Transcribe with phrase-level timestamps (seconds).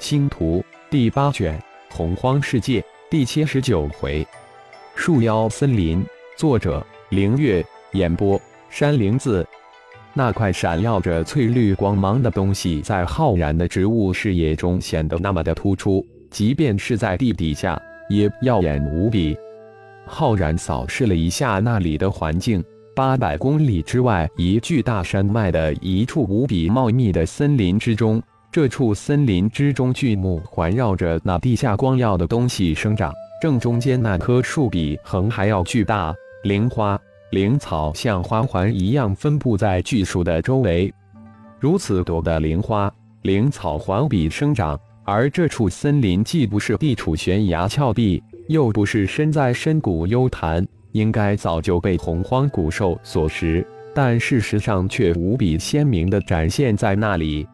[0.00, 4.26] 星图第八卷洪荒世界第七十九回，
[4.94, 6.02] 树妖森林。
[6.38, 7.62] 作者：凌月。
[7.92, 8.40] 演播：
[8.70, 9.46] 山灵子。
[10.14, 19.36] 那块闪耀着翠绿光芒的东西，在浩然的植物视野中显得那么的突出，即便是在地底下，也耀眼无比。
[20.06, 22.64] 浩然扫视了一下那里的环境，
[22.96, 28.20] 八百公里之外，一巨大山脉的一处无比茂密的森林之中。
[28.52, 37.00] 这处森林之中，巨木环绕着那地下光耀的东西生长，正中间那棵树比横还要巨大，灵花、
[37.30, 40.92] 灵草像花环一样分布在巨树的周围。
[41.60, 57.46] 如此多的灵花、灵草环比生长，而这处森林既不是地处悬崖峭壁，又不是身在深谷幽潭，应该早就被洪荒古兽所食，但事实上却无比鲜明地展现在那里。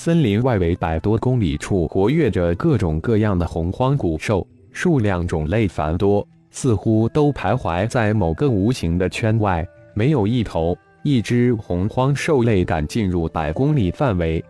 [0.00, 9.66] 森林外围百多公里处活跃着各种各样的洪荒古兽，数量种类繁多，似乎都徘徊在某个无形的圈外。
[9.94, 14.42] 没有一头一只洪荒兽类敢进入百公里范围。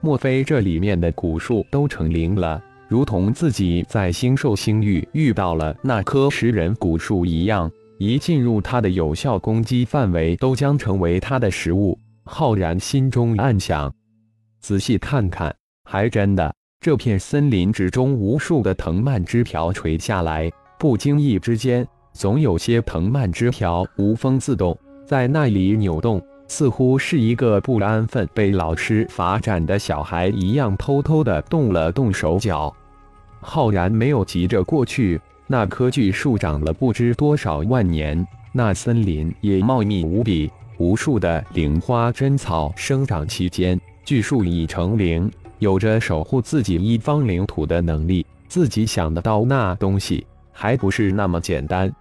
[0.00, 11.98] 莫非这里面的古树都成灵了，如同自己在星兽星域遇到了那棵食人古树一样，一进入它的有效攻击范围，都将成为它的食物？
[12.24, 13.92] 浩然心中暗想。
[14.60, 32.74] 仔细看看，还真的，这片森林之中，无数的藤蔓枝条垂下来，不经意之间，总有些藤蔓枝条无风自动，在那里扭动，似乎是一个不安分被老师罚站的小孩一样，偷偷的动了动手脚。
[33.40, 43.80] 浩然没有急着过去，那棵巨树长了不知多少万年，那森林也茂密无比，无数的灵花珍草生长其间。
[44.08, 48.24] 巨树已成灵，有着守护自己一方领土的能力。
[48.48, 51.92] 自己想得到那东西，还不是那么简单。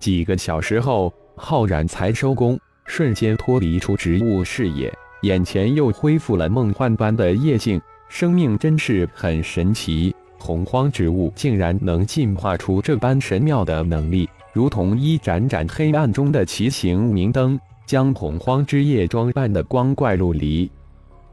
[0.00, 7.80] 几个小时后，浩然才收工，瞬间脱离出植物视野，眼前又恢复了梦幻般的夜景。
[8.08, 17.56] 生命真是很神奇，洪荒植物竟然能进化出这般神妙的能力，如同一盏盏黑暗中的奇形明灯，
[17.86, 20.68] 将洪荒之夜装扮的光怪陆离。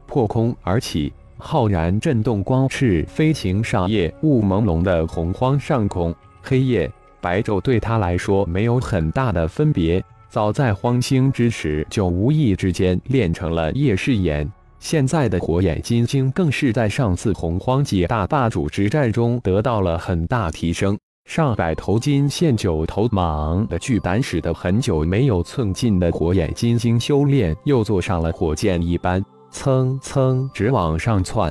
[0.06, 10.02] 破空而起，浩然震动光翅飞行上夜雾朦胧的洪荒上空，黑夜白昼对他来说没有很大的分别。
[10.28, 14.50] 早在荒星之时，就无意之间练成了夜视眼。
[14.80, 20.98] 现在的火眼金睛更是在上次洪荒几大霸主之战中得到了很大提升。
[21.24, 29.24] 上百头金线九头蟒的巨胆，使得很久没有寸进的火眼金睛修炼又坐上了火箭一般。
[29.54, 31.50] 蹭蹭直往上窜，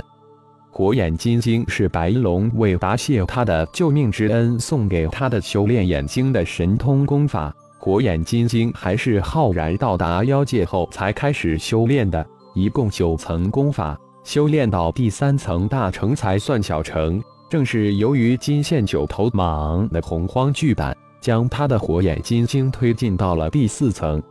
[0.70, 7.56] 火眼金睛是白龙为答谢他的救命之恩送给他的修炼眼睛的神通功法。
[7.80, 17.24] 火眼金睛还是浩然到达妖界后才开始修炼的，一共九层功法，修炼到第三层大成才算小成。
[17.50, 24.22] 正是由于金线九头蟒的洪荒巨胆，将他的火眼金睛推进到了第四层。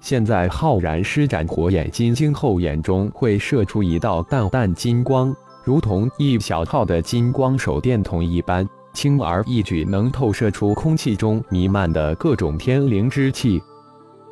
[0.00, 13.62] 现在浩然施展火眼金睛后，眼中会射出一道淡淡金光，如同一小号的金光手电筒一般，轻而易举能透射出空气中弥漫的各种天灵之气。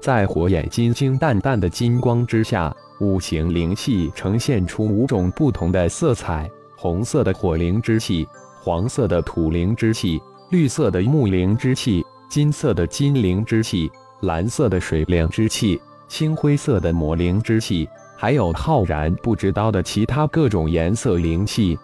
[0.01, 8.27] 在火眼金睛淡淡的金光之下，五行灵气呈现出五种不同的色彩：红色的火灵之气，
[8.63, 10.19] 黄色的土灵之气，
[10.51, 13.91] 绿色的木灵之气，金色的金灵之气。
[14.21, 21.79] 蓝色的水灵之气，青灰色的魔灵之气，还有浩然不知道的其他各种颜色灵气。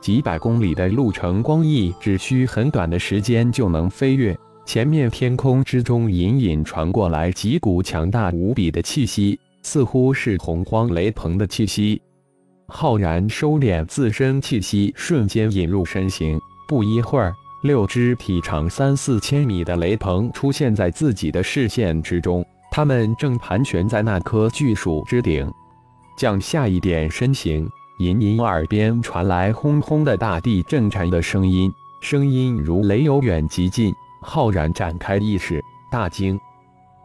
[0.00, 4.36] 几百公里的路程，光翼只需很短的时间就能飞越。
[4.64, 12.00] 前面天空之中隐隐传过来几股强大无比的气息，似乎是洪荒雷鹏的气息。
[12.66, 16.38] 浩然收敛自身气息，瞬间引入身形，
[16.68, 17.34] 不一会儿。
[17.62, 25.48] 六只体长三四千米的雷鹏出现在自己的视线之中，它们正盘旋在那棵巨树之顶。
[26.18, 27.68] 降下一点身形，
[28.00, 33.94] 隐隐耳边传来轰轰的大地震颤的声音，声音如雷由远及近。
[34.20, 36.38] 浩然展开意识，大惊：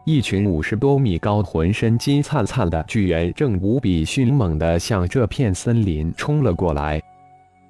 [0.04, 7.00] 一群五十多米高、浑身金灿灿的巨猿正无比迅猛地向这片森林冲了过来。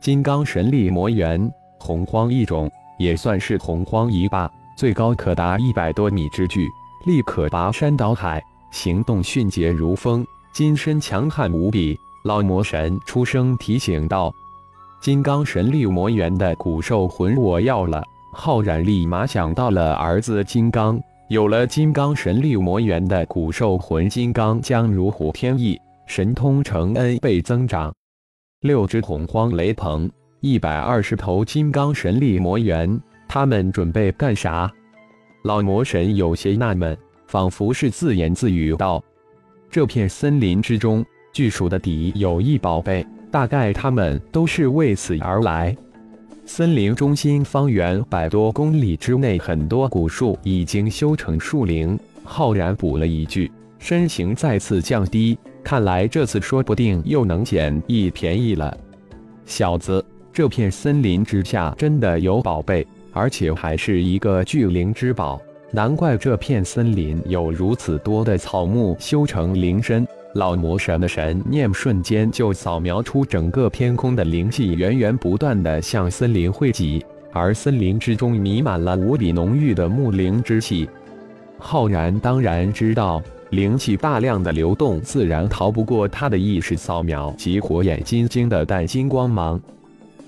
[0.01, 2.71] 金刚神力魔猿，洪荒异种。
[2.99, 6.69] 也算是洪荒一霸，最高可达一百多米之巨，
[7.07, 11.99] 力可拔山倒海，行动迅捷如风，金身强悍无比。
[12.25, 14.31] 老魔神出声提醒道
[15.01, 18.03] ：“金刚神力魔元的骨兽魂我要了。
[18.33, 21.01] 浩然立马想到了儿子金刚，
[21.31, 27.95] 有了金刚神力魔元的骨兽魂，金刚将如虎添翼，神通成 N 倍增长。
[28.61, 34.73] 六只洪荒雷鹏，一百二十头金刚神力魔猿，他们准备干啥？
[35.43, 36.97] 老魔神有些纳闷，
[37.27, 39.03] 仿佛是自言自语道
[39.69, 45.77] ：“这片森林之中，巨鼠的底有一宝贝。”大概他们都是为此而来。
[46.47, 51.99] 森林中心方圆百多公里之内，很多古树已经修成树林。
[52.25, 55.39] 浩然补了一句，身形再次降低。
[55.63, 58.75] 看来这次说不定又能捡一便宜了。
[59.45, 60.03] 小子，
[60.33, 65.41] 这片森林之下真的有宝贝，而且还是一个巨灵之宝。
[65.71, 70.07] 难怪这片森林有如此多的草木修成灵身。
[70.35, 80.89] 老魔神的神念瞬间就扫描出整个天空的灵气，源源不断的向森林汇集，而森林之中弥漫了无比浓郁的木灵之气。
[81.59, 89.61] 浩然当然知道，灵气大量的流动，自然逃不过他的意识扫描及火眼金睛的淡金光芒。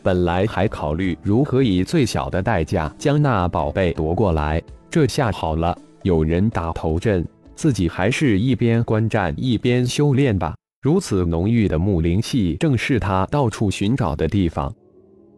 [0.02, 7.26] 本来还考虑如何以最小的代价将那宝贝夺过来，这下好了，有人打头阵。
[7.54, 10.54] 自己还是一边观战一边修炼吧。
[10.80, 14.72] 如此浓郁的木灵气，正是他到处寻找的地方。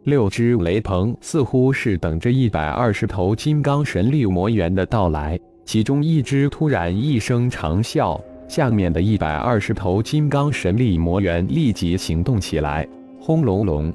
[0.04, 12.86] 六只雷鹏似乎是等着一百二十头金刚神力魔猿的到来，其中一只突然一声长啸，下面的一百二十头金刚神力魔猿立即行动起来。
[13.20, 13.92] 轰隆隆，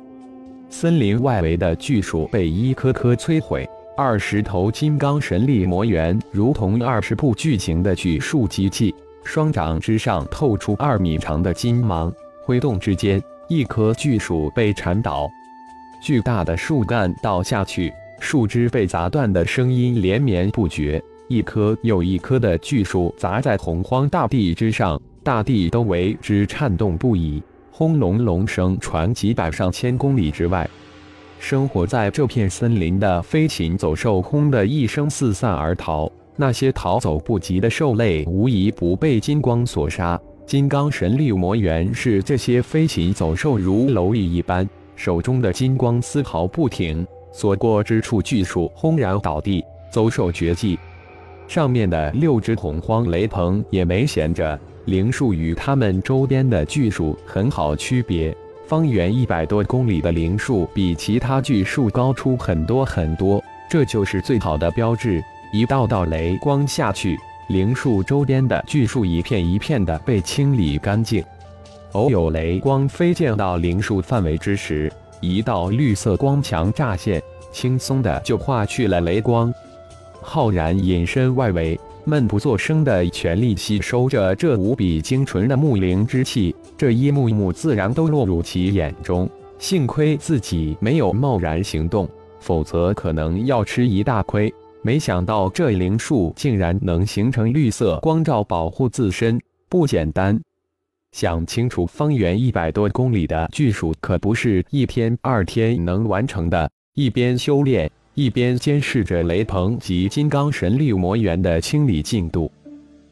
[0.70, 3.68] 森林外围的巨树被一颗颗摧毁。
[3.96, 8.94] 二十头金刚神力魔猿如同二十部巨型的巨树机器，
[9.24, 15.28] 双掌之上透出二米长的金芒，挥动之间，一棵巨树被铲倒，
[16.04, 21.02] 巨大的树干倒下去，树枝被砸断的声音连绵不绝。
[21.28, 27.42] 一棵又一棵的巨树砸在洪荒大地之上，大地都为之颤动不已，
[27.78, 30.68] 轰隆隆声传几百上千公里之外。
[31.38, 36.12] 生活在这片森林的飞禽走兽，轰的一声四散而逃。
[36.36, 40.20] 那些逃走不及的兽类，无一不被金光所杀。
[40.44, 50.80] 金刚神力魔猿视这些飞禽走兽如蝼蚁一般，手中的金光丝毫不停，所过之处，巨树轰然倒地，走兽绝迹。
[51.48, 58.36] 上面的六只洪荒雷鹏也没闲着，灵树与他们周边的巨树很好区别。
[58.68, 65.24] 方圆一百多公里的灵树比其他巨树高出很多很多，这就是最好的标志。
[65.54, 67.18] 一道道雷光下去，
[67.48, 71.24] 灵树周边的巨树一片一片的被清理干净。
[71.94, 74.92] 偶有雷光飞溅到灵树范围之时，
[75.22, 77.24] 一道绿色光墙乍现，
[77.54, 79.52] 轻松的就化去了雷光。
[80.30, 81.80] 浩然隐身外围。
[82.04, 89.30] 闷不作声的全力吸收着这无比精纯的木灵之气，这一幕幕自然都落入其眼中。
[89.58, 92.08] 幸亏自己没有贸然行动，
[92.42, 94.54] 否则可能要吃一大亏。
[94.82, 99.40] 没想到这灵树竟然能形成绿色光照保护自身，
[99.70, 100.38] 不简单。
[101.14, 106.70] 想清除方圆一百多公里的巨树，可不是一天二天能完成的。
[106.94, 107.90] 一边修炼。
[108.18, 112.52] 一边监视着雷鹏及金刚神力魔猿的清理进度。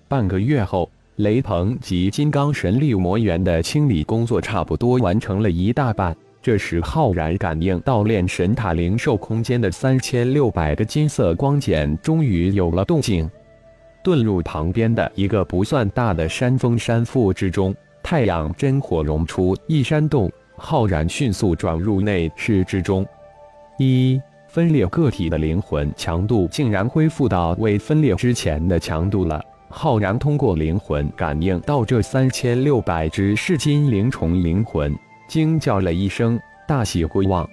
[0.07, 6.17] 半个月后，雷鹏及金刚神力魔猿的清理工作差不多完成了一大半。
[6.41, 13.29] 这时，浩然感应到炼神塔灵兽空间的三千六百个金色光茧终于有了动静，
[14.03, 17.75] 遁入旁边的一个不算大的山峰山腹之中。
[18.01, 23.05] 太阳真火融出一山洞，浩然迅速转入内室之中。
[23.77, 24.19] 一。
[24.55, 29.43] 分裂个体的灵魂强度竟然恢复到未分裂之前的强度了。
[29.67, 34.97] 浩然通过灵魂感应到这三千六百只噬金灵虫灵魂，
[35.27, 37.45] 惊叫了一声，大喜过望。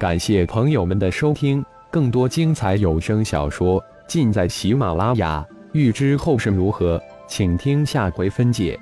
[0.00, 5.46] 感谢朋友们的收听，更多精彩有声小说尽在喜马拉雅。
[5.72, 6.98] 欲知后事如何，
[7.28, 8.80] 请听下回分解。